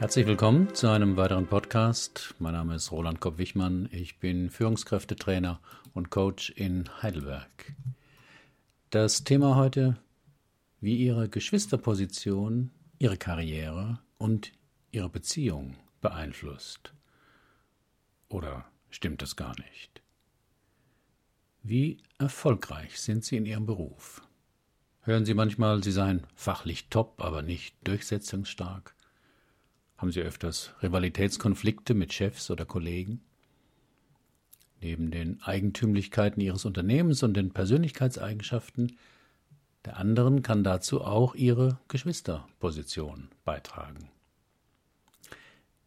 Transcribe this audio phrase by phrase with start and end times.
[0.00, 2.34] Herzlich willkommen zu einem weiteren Podcast.
[2.38, 3.86] Mein Name ist Roland Kopp-Wichmann.
[3.92, 5.60] Ich bin Führungskräftetrainer
[5.92, 7.74] und Coach in Heidelberg.
[8.88, 9.98] Das Thema heute,
[10.80, 14.52] wie Ihre Geschwisterposition Ihre Karriere und
[14.90, 16.94] Ihre Beziehung beeinflusst.
[18.30, 20.00] Oder stimmt das gar nicht?
[21.62, 24.22] Wie erfolgreich sind Sie in Ihrem Beruf?
[25.02, 28.94] Hören Sie manchmal, Sie seien fachlich top, aber nicht durchsetzungsstark?
[30.00, 33.20] Haben Sie öfters Rivalitätskonflikte mit Chefs oder Kollegen?
[34.80, 38.96] Neben den Eigentümlichkeiten Ihres Unternehmens und den Persönlichkeitseigenschaften
[39.84, 44.08] der anderen kann dazu auch Ihre Geschwisterposition beitragen.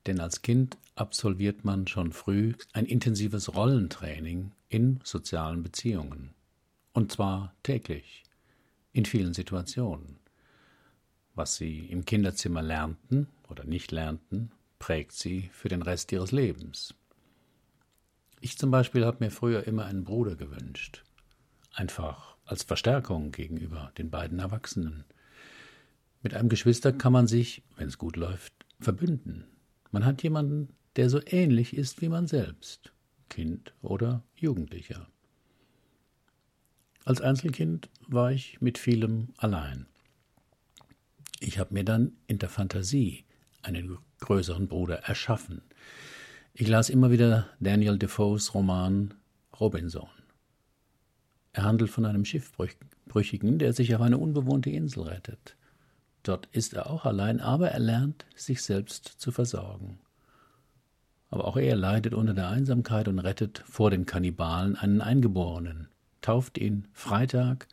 [0.05, 6.35] Denn als Kind absolviert man schon früh ein intensives Rollentraining in sozialen Beziehungen.
[6.93, 8.21] Und zwar täglich,
[8.91, 10.19] in vielen Situationen.
[11.33, 16.95] Was sie im Kinderzimmer lernten oder nicht lernten, prägt sie für den Rest ihres Lebens.
[18.41, 21.03] Ich zum Beispiel habe mir früher immer einen Bruder gewünscht.
[21.71, 25.05] Einfach als Verstärkung gegenüber den beiden Erwachsenen.
[26.21, 29.45] Mit einem Geschwister kann man sich, wenn es gut läuft, verbünden.
[29.91, 32.91] Man hat jemanden, der so ähnlich ist wie man selbst,
[33.29, 35.07] Kind oder Jugendlicher.
[37.05, 39.85] Als Einzelkind war ich mit vielem allein.
[41.39, 43.25] Ich habe mir dann in der Fantasie
[43.63, 45.61] einen größeren Bruder erschaffen.
[46.53, 49.13] Ich las immer wieder Daniel Defoes Roman
[49.59, 50.07] Robinson.
[51.53, 55.55] Er handelt von einem Schiffbrüchigen, der sich auf eine unbewohnte Insel rettet.
[56.23, 59.99] Dort ist er auch allein, aber er lernt, sich selbst zu versorgen.
[61.29, 65.89] Aber auch er leidet unter der Einsamkeit und rettet vor den Kannibalen einen Eingeborenen,
[66.21, 67.67] tauft ihn Freitag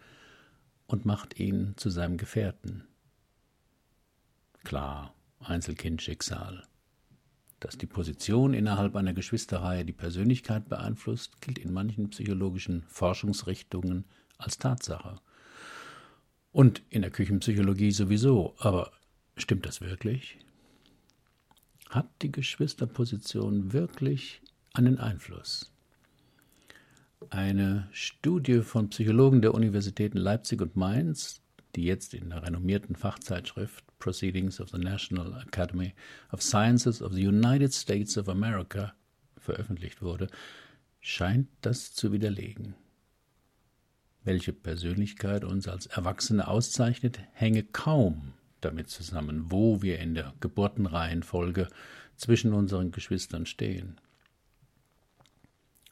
[0.86, 2.84] und macht ihn zu seinem Gefährten.
[4.64, 6.64] Klar, Einzelkindschicksal.
[7.58, 14.04] Dass die Position innerhalb einer Geschwisterreihe die Persönlichkeit beeinflusst, gilt in manchen psychologischen Forschungsrichtungen
[14.38, 15.20] als Tatsache.
[16.52, 18.54] Und in der Küchenpsychologie sowieso.
[18.58, 18.92] Aber
[19.36, 20.38] stimmt das wirklich?
[21.90, 24.40] Hat die Geschwisterposition wirklich
[24.72, 25.72] einen Einfluss?
[27.28, 31.42] Eine Studie von Psychologen der Universitäten Leipzig und Mainz,
[31.76, 35.94] die jetzt in der renommierten Fachzeitschrift Proceedings of the National Academy
[36.32, 38.94] of Sciences of the United States of America
[39.36, 40.28] veröffentlicht wurde,
[41.00, 42.74] scheint das zu widerlegen.
[44.22, 51.68] Welche Persönlichkeit uns als Erwachsene auszeichnet, hänge kaum damit zusammen, wo wir in der Geburtenreihenfolge
[52.16, 53.98] zwischen unseren Geschwistern stehen.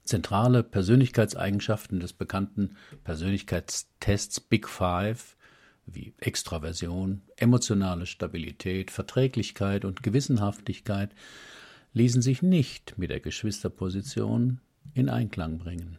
[0.05, 5.37] Zentrale Persönlichkeitseigenschaften des bekannten Persönlichkeitstests Big Five
[5.93, 11.11] wie Extraversion, emotionale Stabilität, Verträglichkeit und Gewissenhaftigkeit
[11.93, 14.61] ließen sich nicht mit der Geschwisterposition
[14.95, 15.99] in Einklang bringen.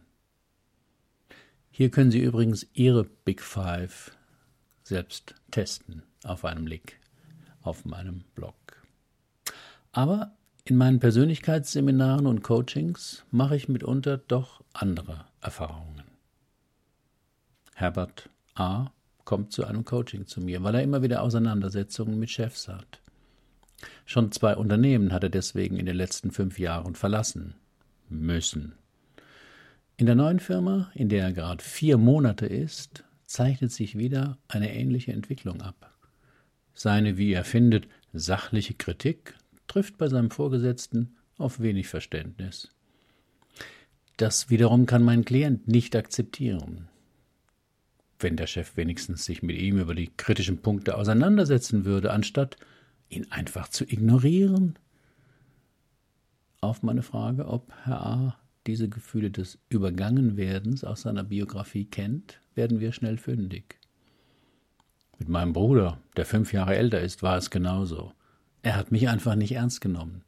[1.70, 4.16] Hier können Sie übrigens Ihre Big Five
[4.82, 6.98] selbst testen auf einem Link
[7.62, 8.54] auf meinem Blog.
[9.92, 10.32] Aber
[10.64, 16.04] in meinen Persönlichkeitsseminaren und Coachings mache ich mitunter doch andere Erfahrungen.
[17.74, 18.90] Herbert A.
[19.30, 23.00] kommt zu einem Coaching zu mir, weil er immer wieder Auseinandersetzungen mit Chefs hat.
[24.04, 27.54] Schon zwei Unternehmen hat er deswegen in den letzten fünf Jahren verlassen
[28.08, 28.72] müssen.
[29.96, 34.74] In der neuen Firma, in der er gerade vier Monate ist, zeichnet sich wieder eine
[34.74, 35.96] ähnliche Entwicklung ab.
[36.74, 39.36] Seine, wie er findet, sachliche Kritik
[39.68, 42.74] trifft bei seinem Vorgesetzten auf wenig Verständnis.
[44.16, 46.89] Das wiederum kann mein Klient nicht akzeptieren.
[48.20, 52.56] Wenn der Chef wenigstens sich mit ihm über die kritischen Punkte auseinandersetzen würde, anstatt
[53.08, 54.78] ihn einfach zu ignorieren.
[56.60, 58.36] Auf meine Frage, ob Herr A
[58.66, 63.78] diese Gefühle des Übergangenwerdens aus seiner Biografie kennt, werden wir schnell fündig.
[65.18, 68.12] Mit meinem Bruder, der fünf Jahre älter ist, war es genauso.
[68.62, 70.22] Er hat mich einfach nicht ernst genommen.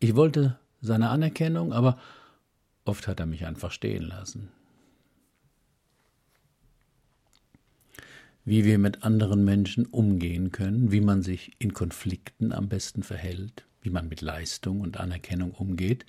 [0.00, 1.98] Ich wollte seine Anerkennung, aber
[2.84, 4.50] oft hat er mich einfach stehen lassen.
[8.44, 13.64] Wie wir mit anderen Menschen umgehen können, wie man sich in Konflikten am besten verhält,
[13.80, 16.04] wie man mit Leistung und Anerkennung umgeht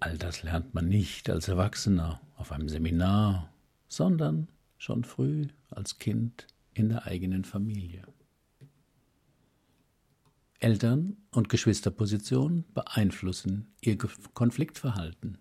[0.00, 3.52] All das lernt man nicht als Erwachsener auf einem Seminar,
[3.88, 8.02] sondern schon früh als Kind in der eigenen Familie.
[10.60, 13.98] Eltern und Geschwisterposition beeinflussen ihr
[14.34, 15.38] Konfliktverhalten.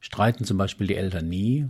[0.00, 1.68] Streiten zum Beispiel die Eltern nie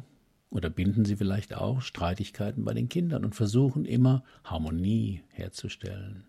[0.50, 6.25] oder binden sie vielleicht auch Streitigkeiten bei den Kindern und versuchen immer Harmonie herzustellen.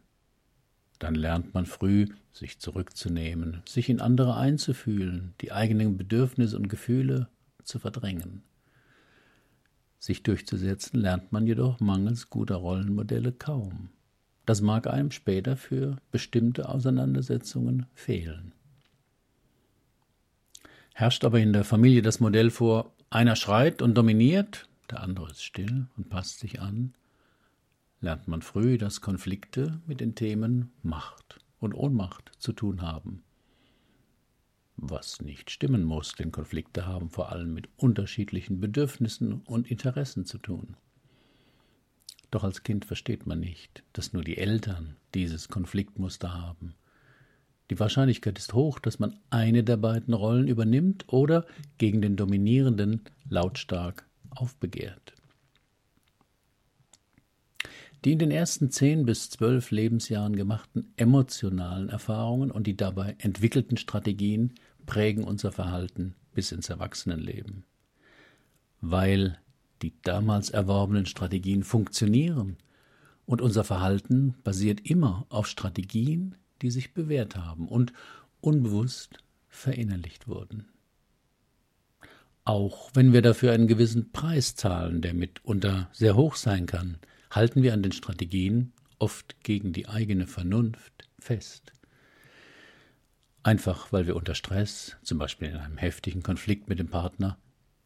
[0.99, 7.27] Dann lernt man früh, sich zurückzunehmen, sich in andere einzufühlen, die eigenen Bedürfnisse und Gefühle
[7.63, 8.43] zu verdrängen.
[9.99, 13.89] Sich durchzusetzen lernt man jedoch mangels guter Rollenmodelle kaum.
[14.45, 18.53] Das mag einem später für bestimmte Auseinandersetzungen fehlen.
[20.99, 25.43] Herrscht aber in der Familie das Modell vor, einer schreit und dominiert, der andere ist
[25.43, 26.95] still und passt sich an,
[28.01, 33.21] lernt man früh, dass Konflikte mit den Themen Macht und Ohnmacht zu tun haben.
[34.75, 40.39] Was nicht stimmen muss, denn Konflikte haben vor allem mit unterschiedlichen Bedürfnissen und Interessen zu
[40.39, 40.77] tun.
[42.31, 46.73] Doch als Kind versteht man nicht, dass nur die Eltern dieses Konfliktmuster haben.
[47.69, 51.45] Die Wahrscheinlichkeit ist hoch, dass man eine der beiden Rollen übernimmt oder
[51.77, 55.13] gegen den Dominierenden lautstark aufbegehrt.
[58.05, 63.75] Die in den ersten zehn bis zwölf Lebensjahren gemachten emotionalen Erfahrungen und die dabei entwickelten
[63.75, 64.53] Strategien
[64.85, 67.65] prägen unser Verhalten bis ins Erwachsenenleben.
[68.79, 69.39] Weil
[69.81, 72.57] die damals erworbenen Strategien funktionieren
[73.25, 77.93] und unser Verhalten basiert immer auf Strategien, die sich bewährt haben und
[78.41, 80.67] unbewusst verinnerlicht wurden.
[82.43, 86.97] Auch wenn wir dafür einen gewissen Preis zahlen, der mitunter sehr hoch sein kann,
[87.29, 91.73] halten wir an den Strategien oft gegen die eigene Vernunft fest.
[93.43, 97.37] Einfach weil wir unter Stress, zum Beispiel in einem heftigen Konflikt mit dem Partner,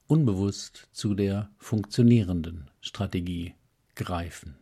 [0.07, 3.56] unbewusst zu der funktionierenden Strategie
[3.95, 4.60] greifen.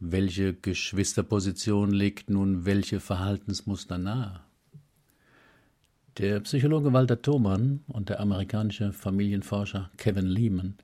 [0.00, 4.40] Welche Geschwisterposition legt nun welche Verhaltensmuster nahe?
[6.18, 10.76] Der Psychologe Walter Thomann und der amerikanische Familienforscher Kevin Lehman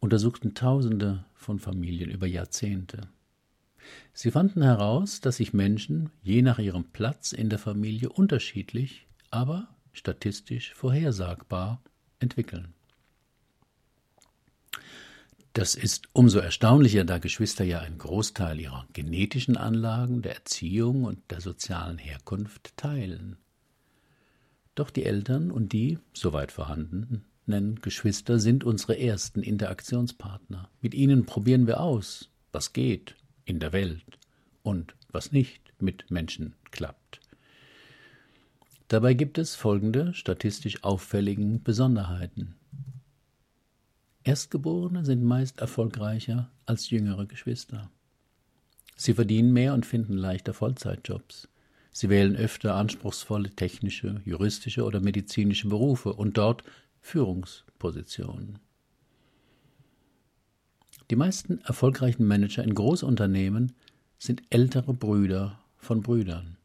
[0.00, 3.08] untersuchten Tausende von Familien über Jahrzehnte.
[4.12, 9.68] Sie fanden heraus, dass sich Menschen je nach ihrem Platz in der Familie unterschiedlich, aber
[9.92, 11.80] statistisch vorhersagbar
[12.20, 12.74] entwickeln.
[15.52, 21.30] Das ist umso erstaunlicher, da Geschwister ja einen Großteil ihrer genetischen Anlagen, der Erziehung und
[21.30, 23.36] der sozialen Herkunft teilen.
[24.74, 30.70] Doch die Eltern und die, soweit vorhandenen Geschwister sind unsere ersten Interaktionspartner.
[30.80, 34.18] Mit ihnen probieren wir aus, was geht in der Welt
[34.62, 37.20] und was nicht mit Menschen klappt.
[38.88, 42.54] Dabei gibt es folgende statistisch auffälligen Besonderheiten.
[44.24, 47.90] Erstgeborene sind meist erfolgreicher als jüngere Geschwister.
[48.96, 51.48] Sie verdienen mehr und finden leichter Vollzeitjobs.
[51.90, 56.62] Sie wählen öfter anspruchsvolle technische, juristische oder medizinische Berufe und dort
[57.00, 58.60] Führungspositionen.
[61.10, 63.72] Die meisten erfolgreichen Manager in Großunternehmen
[64.18, 66.56] sind ältere Brüder von Brüdern.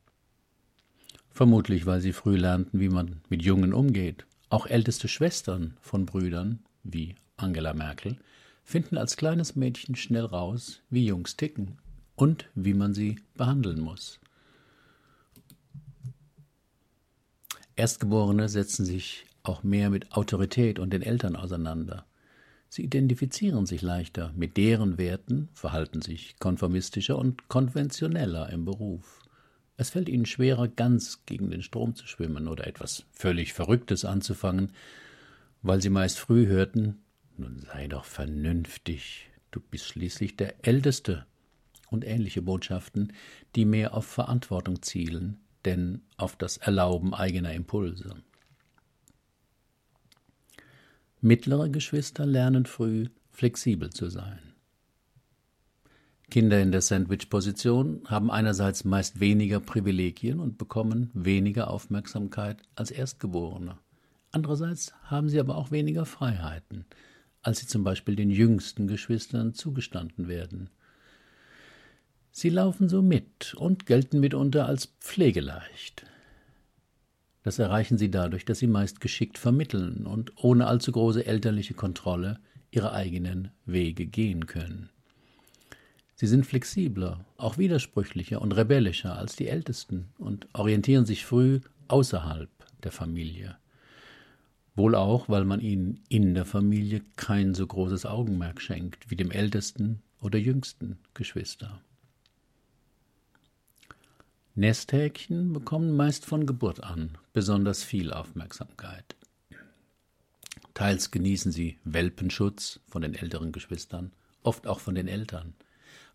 [1.31, 4.25] Vermutlich, weil sie früh lernten, wie man mit Jungen umgeht.
[4.49, 8.17] Auch älteste Schwestern von Brüdern, wie Angela Merkel,
[8.63, 11.77] finden als kleines Mädchen schnell raus, wie Jungs ticken
[12.15, 14.19] und wie man sie behandeln muss.
[17.75, 22.05] Erstgeborene setzen sich auch mehr mit Autorität und den Eltern auseinander.
[22.69, 29.21] Sie identifizieren sich leichter mit deren Werten, verhalten sich konformistischer und konventioneller im Beruf.
[29.77, 34.73] Es fällt ihnen schwerer, ganz gegen den Strom zu schwimmen oder etwas völlig Verrücktes anzufangen,
[35.61, 37.03] weil sie meist früh hörten,
[37.39, 41.25] nun sei doch vernünftig, du bist schließlich der Älteste
[41.89, 43.13] und ähnliche Botschaften,
[43.55, 48.15] die mehr auf Verantwortung zielen, denn auf das Erlauben eigener Impulse.
[51.21, 54.39] Mittlere Geschwister lernen früh, flexibel zu sein.
[56.29, 63.77] Kinder in der Sandwich-Position haben einerseits meist weniger Privilegien und bekommen weniger Aufmerksamkeit als Erstgeborene.
[64.31, 66.85] Andererseits haben sie aber auch weniger Freiheiten,
[67.47, 70.69] als sie zum Beispiel den jüngsten Geschwistern zugestanden werden.
[72.29, 76.05] Sie laufen so mit und gelten mitunter als pflegeleicht.
[77.43, 82.41] Das erreichen sie dadurch, dass sie meist geschickt vermitteln und ohne allzu große elterliche Kontrolle
[82.69, 84.89] ihre eigenen Wege gehen können.
[86.15, 92.49] Sie sind flexibler, auch widersprüchlicher und rebellischer als die Ältesten und orientieren sich früh außerhalb
[92.83, 93.57] der Familie.
[94.77, 99.31] Wohl auch, weil man ihnen in der Familie kein so großes Augenmerk schenkt wie dem
[99.31, 101.81] ältesten oder jüngsten Geschwister.
[104.55, 109.15] Nesthäkchen bekommen meist von Geburt an besonders viel Aufmerksamkeit.
[110.73, 114.11] Teils genießen sie Welpenschutz von den älteren Geschwistern,
[114.43, 115.55] oft auch von den Eltern.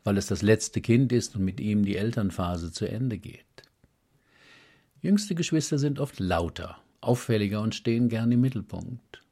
[0.05, 3.45] weil es das letzte Kind ist und mit ihm die Elternphase zu Ende geht.
[5.01, 9.23] Jüngste Geschwister sind oft lauter, auffälliger und stehen gern im Mittelpunkt.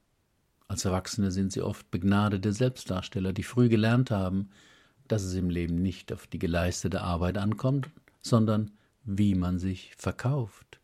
[0.69, 4.51] Als Erwachsene sind sie oft begnadete Selbstdarsteller, die früh gelernt haben,
[5.09, 7.89] dass es im Leben nicht auf die geleistete Arbeit ankommt,
[8.23, 8.71] sondern
[9.05, 10.81] wie man sich verkauft.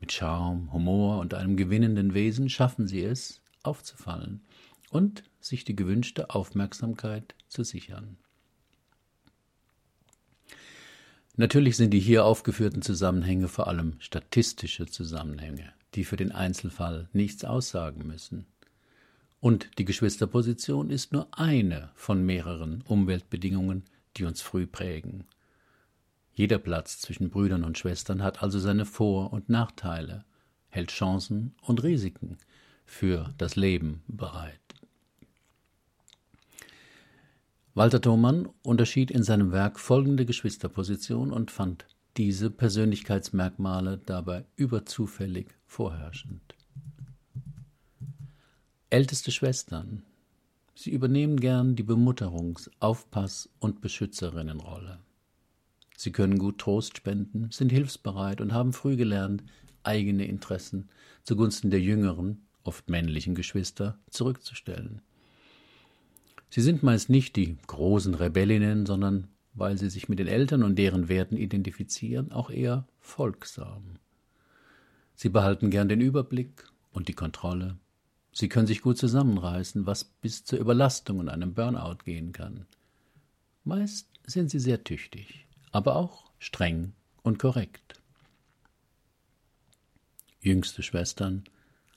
[0.00, 4.42] Mit Charme, Humor und einem gewinnenden Wesen schaffen sie es, aufzufallen
[4.90, 8.16] und sich die gewünschte Aufmerksamkeit zu sichern.
[11.36, 17.44] Natürlich sind die hier aufgeführten Zusammenhänge vor allem statistische Zusammenhänge, die für den Einzelfall nichts
[17.44, 18.46] aussagen müssen.
[19.40, 23.84] Und die Geschwisterposition ist nur eine von mehreren Umweltbedingungen,
[24.16, 25.24] die uns früh prägen.
[26.32, 30.24] Jeder Platz zwischen Brüdern und Schwestern hat also seine Vor- und Nachteile,
[30.68, 32.38] hält Chancen und Risiken
[32.84, 34.60] für das Leben bereit.
[37.74, 41.86] Walter Thomann unterschied in seinem Werk folgende Geschwisterposition und fand
[42.18, 46.56] diese Persönlichkeitsmerkmale dabei überzufällig vorherrschend.
[48.90, 50.02] Älteste Schwestern.
[50.74, 54.98] Sie übernehmen gern die Bemutterungs-, Aufpass- und Beschützerinnenrolle.
[55.96, 59.44] Sie können gut Trost spenden, sind hilfsbereit und haben früh gelernt,
[59.84, 60.88] eigene Interessen
[61.22, 65.02] zugunsten der jüngeren, oft männlichen Geschwister zurückzustellen.
[66.50, 70.76] Sie sind meist nicht die großen Rebellinnen, sondern, weil sie sich mit den Eltern und
[70.76, 73.96] deren Werten identifizieren, auch eher folgsam.
[75.14, 77.76] Sie behalten gern den Überblick und die Kontrolle.
[78.32, 82.66] Sie können sich gut zusammenreißen, was bis zur Überlastung und einem Burnout gehen kann.
[83.64, 88.00] Meist sind sie sehr tüchtig aber auch streng und korrekt.
[90.40, 91.44] Jüngste Schwestern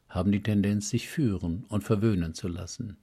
[0.09, 2.97] haben die Tendenz, sich führen und verwöhnen zu lassen.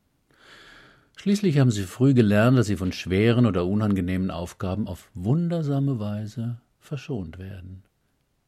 [1.21, 6.61] Schließlich haben sie früh gelernt, dass sie von schweren oder unangenehmen Aufgaben auf wundersame Weise
[6.79, 7.83] verschont werden.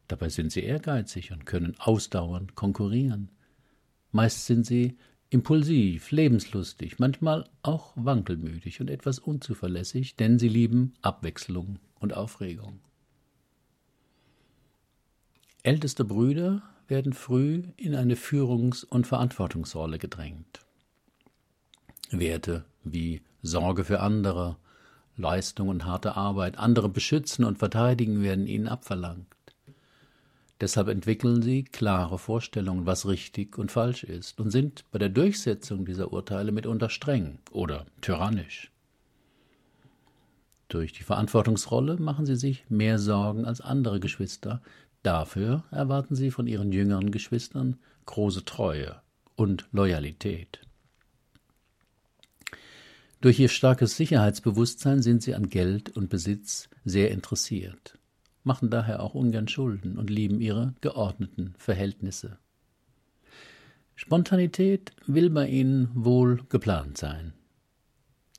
[0.07, 3.29] Dabei sind sie ehrgeizig und können ausdauernd konkurrieren.
[4.13, 4.97] Meist sind sie
[5.29, 12.79] impulsiv, lebenslustig, manchmal auch wankelmütig und etwas unzuverlässig, denn sie lieben Abwechslung und Aufregung.
[15.61, 20.61] Älteste Brüder werden früh in eine Führungs- und Verantwortungsrolle gedrängt.
[22.11, 24.57] Werte wie Sorge für andere,
[25.17, 29.27] Leistung und harte Arbeit, andere beschützen und verteidigen werden ihnen abverlangt.
[30.59, 35.85] Deshalb entwickeln sie klare Vorstellungen, was richtig und falsch ist, und sind bei der Durchsetzung
[35.85, 38.71] dieser Urteile mitunter streng oder tyrannisch.
[40.67, 44.61] Durch die Verantwortungsrolle machen sie sich mehr Sorgen als andere Geschwister.
[45.03, 49.01] Dafür erwarten sie von ihren jüngeren Geschwistern große Treue
[49.35, 50.61] und Loyalität.
[53.21, 57.99] Durch ihr starkes Sicherheitsbewusstsein sind sie an Geld und Besitz sehr interessiert,
[58.43, 62.39] machen daher auch ungern Schulden und lieben ihre geordneten Verhältnisse.
[63.93, 67.33] Spontanität will bei ihnen wohl geplant sein.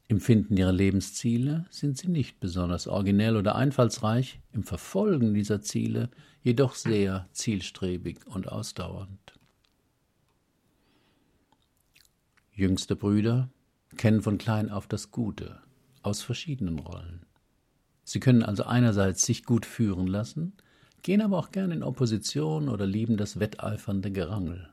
[0.09, 6.11] Im Finden ihrer Lebensziele sind sie nicht besonders originell oder einfallsreich, im Verfolgen dieser Ziele
[6.43, 9.33] jedoch sehr zielstrebig und ausdauernd.
[12.53, 13.49] Jüngste Brüder
[13.96, 15.61] kennen von klein auf das Gute
[16.02, 17.26] aus verschiedenen Rollen.
[18.04, 20.54] Sie können also einerseits sich gut führen lassen,
[21.02, 24.68] gehen aber auch gern in Opposition oder lieben das wetteifernde Gerangel.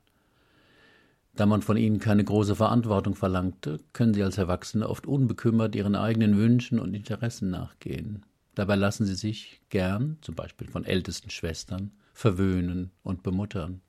[1.35, 5.95] Da man von ihnen keine große Verantwortung verlangte, können sie als Erwachsene oft unbekümmert ihren
[5.95, 8.25] eigenen Wünschen und Interessen nachgehen.
[8.55, 13.81] Dabei lassen sie sich gern, zum Beispiel von ältesten Schwestern, verwöhnen und bemuttern.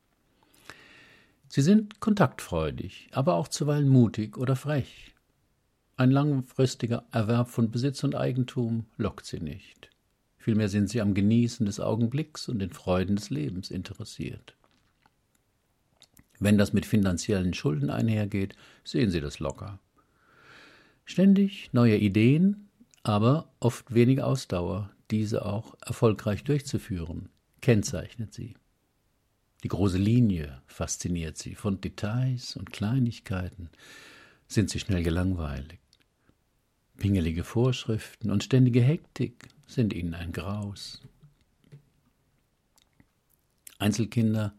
[1.49, 5.17] Sie sind kontaktfreudig, aber auch zuweilen mutig oder frech.
[6.01, 9.91] Ein langfristiger Erwerb von Besitz und Eigentum lockt sie nicht.
[10.39, 14.57] Vielmehr sind sie am Genießen des Augenblicks und den Freuden des Lebens interessiert.
[16.39, 19.79] Wenn das mit finanziellen Schulden einhergeht, sehen Sie das locker.
[21.05, 22.71] Ständig neue Ideen,
[23.03, 27.29] aber oft wenig Ausdauer, diese auch erfolgreich durchzuführen,
[27.61, 28.55] kennzeichnet sie.
[29.65, 33.69] Die große Linie fasziniert sie, von Details und Kleinigkeiten
[34.49, 35.75] sind sie schnell gelangweilt.
[37.01, 41.01] Pingelige Vorschriften und ständige Hektik sind ihnen ein Graus.
[43.79, 44.55] Einzelkinder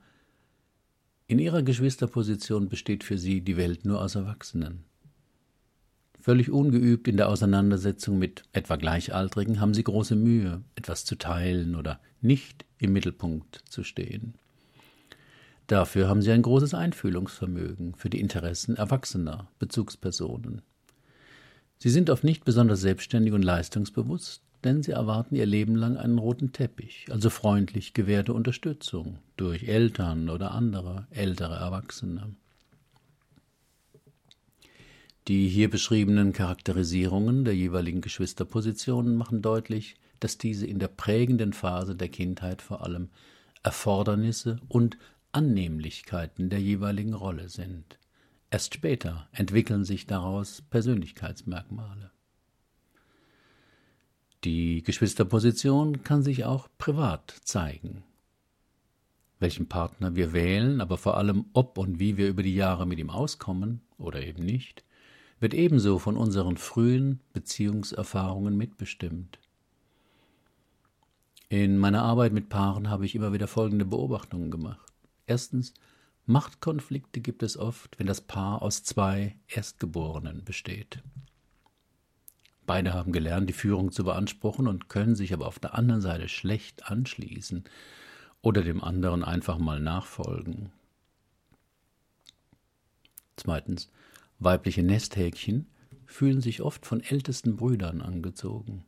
[1.27, 4.83] in ihrer Geschwisterposition besteht für sie die Welt nur aus Erwachsenen.
[6.19, 11.75] Völlig ungeübt in der Auseinandersetzung mit etwa Gleichaltrigen haben sie große Mühe, etwas zu teilen
[11.75, 14.33] oder nicht im Mittelpunkt zu stehen.
[15.67, 20.63] Dafür haben sie ein großes Einfühlungsvermögen für die Interessen erwachsener Bezugspersonen.
[21.81, 26.19] Sie sind oft nicht besonders selbstständig und leistungsbewusst, denn sie erwarten ihr Leben lang einen
[26.19, 32.35] roten Teppich, also freundlich gewährte Unterstützung durch Eltern oder andere ältere Erwachsene.
[35.27, 41.95] Die hier beschriebenen Charakterisierungen der jeweiligen Geschwisterpositionen machen deutlich, dass diese in der prägenden Phase
[41.95, 43.09] der Kindheit vor allem
[43.63, 44.99] Erfordernisse und
[45.31, 47.97] Annehmlichkeiten der jeweiligen Rolle sind.
[48.51, 52.11] Erst später entwickeln sich daraus Persönlichkeitsmerkmale.
[54.43, 58.03] Die Geschwisterposition kann sich auch privat zeigen.
[59.39, 62.99] Welchen Partner wir wählen, aber vor allem ob und wie wir über die Jahre mit
[62.99, 64.83] ihm auskommen oder eben nicht,
[65.39, 69.39] wird ebenso von unseren frühen Beziehungserfahrungen mitbestimmt.
[71.47, 74.91] In meiner Arbeit mit Paaren habe ich immer wieder folgende Beobachtungen gemacht.
[75.25, 75.73] Erstens,
[76.31, 81.03] Machtkonflikte gibt es oft, wenn das Paar aus zwei Erstgeborenen besteht.
[82.65, 86.29] Beide haben gelernt, die Führung zu beanspruchen und können sich aber auf der anderen Seite
[86.29, 87.65] schlecht anschließen
[88.41, 90.71] oder dem anderen einfach mal nachfolgen.
[93.35, 93.89] Zweitens,
[94.39, 95.67] weibliche Nesthäkchen
[96.05, 98.85] fühlen sich oft von ältesten Brüdern angezogen.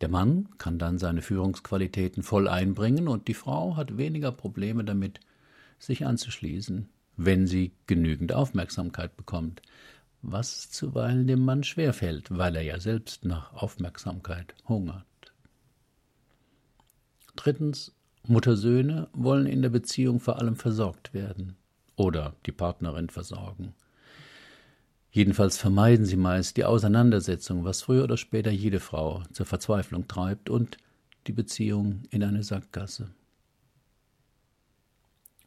[0.00, 5.20] Der Mann kann dann seine Führungsqualitäten voll einbringen und die Frau hat weniger Probleme damit,
[5.80, 9.62] sich anzuschließen, wenn sie genügend Aufmerksamkeit bekommt,
[10.22, 15.04] was zuweilen dem Mann schwerfällt, weil er ja selbst nach Aufmerksamkeit hungert.
[17.36, 17.92] Drittens,
[18.26, 21.56] Muttersöhne wollen in der Beziehung vor allem versorgt werden
[21.96, 23.74] oder die Partnerin versorgen.
[25.10, 30.50] Jedenfalls vermeiden sie meist die Auseinandersetzung, was früher oder später jede Frau zur Verzweiflung treibt
[30.50, 30.76] und
[31.26, 33.10] die Beziehung in eine Sackgasse.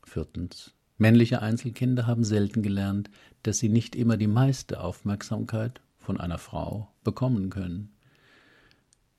[0.08, 0.74] Viertens.
[0.98, 3.10] Männliche Einzelkinder haben selten gelernt,
[3.42, 7.92] dass sie nicht immer die meiste Aufmerksamkeit von einer Frau bekommen können.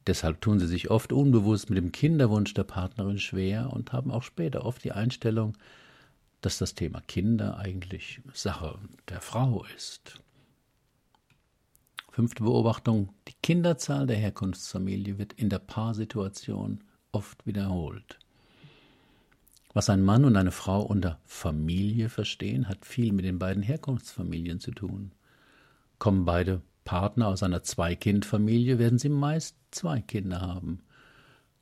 [0.06, 4.22] Deshalb tun sie sich oft unbewusst mit dem Kinderwunsch der Partnerin schwer und haben auch
[4.22, 5.56] später oft die Einstellung,
[6.42, 10.20] dass das Thema Kinder eigentlich Sache der Frau ist.
[12.10, 13.12] Fünfte Beobachtung.
[13.26, 18.18] Die Kinderzahl der Herkunftsfamilie wird in der Paarsituation oft wiederholt.
[19.74, 24.60] Was ein Mann und eine Frau unter Familie verstehen, hat viel mit den beiden Herkunftsfamilien
[24.60, 25.10] zu tun.
[25.98, 30.78] Kommen beide Partner aus einer Zwei-Kind-Familie, werden sie meist zwei Kinder haben.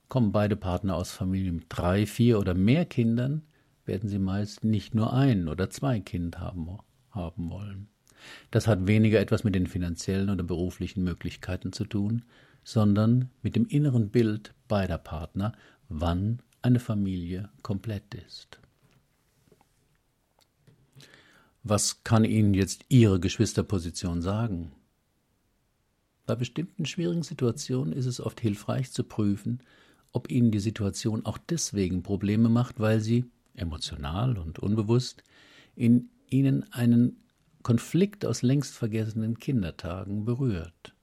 [0.09, 3.43] Kommen beide Partner aus Familien mit drei, vier oder mehr Kindern,
[3.87, 6.69] werden sie meist nicht nur ein oder zwei Kinder haben,
[7.11, 7.89] haben wollen.
[8.51, 12.25] Das hat weniger etwas mit den finanziellen oder beruflichen Möglichkeiten zu tun,
[12.63, 15.55] sondern mit dem inneren Bild beider Partner,
[15.89, 18.61] wann eine Familie komplett ist.
[21.65, 24.73] Was kann Ihnen jetzt Ihre Geschwisterposition sagen?
[26.27, 29.61] Bei bestimmten schwierigen Situationen ist es oft hilfreich zu prüfen,
[30.13, 35.23] ob Ihnen die Situation auch deswegen Probleme macht, weil sie, emotional und unbewusst,
[35.75, 37.17] in Ihnen einen
[37.63, 40.95] Konflikt aus längst vergessenen Kindertagen berührt.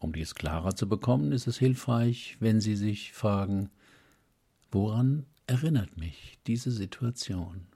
[0.00, 3.70] Um dies klarer zu bekommen, ist es hilfreich, wenn Sie sich fragen,
[4.70, 7.66] woran erinnert mich diese Situation?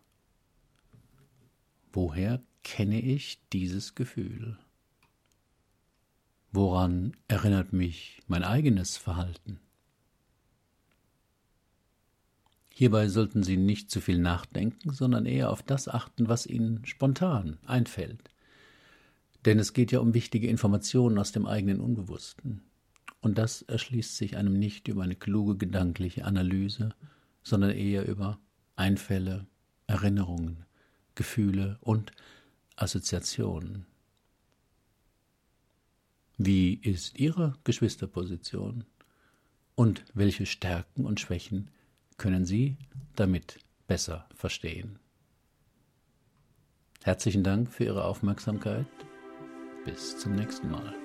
[1.93, 4.59] Woher kenne ich dieses Gefühl?
[6.53, 9.59] Woran erinnert mich mein eigenes Verhalten?
[12.75, 17.59] Hierbei sollten Sie nicht zu viel nachdenken, sondern eher auf das achten, was Ihnen spontan
[17.67, 18.31] einfällt.
[19.45, 22.63] Denn es geht ja um wichtige Informationen aus dem eigenen Unbewussten.
[23.23, 26.91] Und das erschließt sich einem nicht über eine kluge gedankliche Analyse,
[27.43, 28.39] sondern eher über
[28.77, 29.47] Einfälle,
[29.87, 30.67] Erinnerungen,
[31.15, 32.11] Gefühle und
[32.77, 33.87] Assoziationen.
[36.37, 38.85] Wie ist Ihre Geschwisterposition?
[39.77, 41.71] Und welche Stärken und Schwächen
[42.19, 42.77] können Sie
[43.15, 44.99] damit besser verstehen.
[47.03, 48.87] Herzlichen Dank für Ihre Aufmerksamkeit.
[49.85, 51.02] Bis zum nächsten Mal.